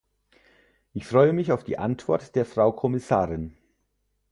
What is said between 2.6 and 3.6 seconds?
Kommissarin.